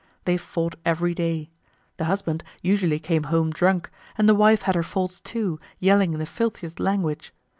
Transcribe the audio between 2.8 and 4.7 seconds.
came home drunk and the wife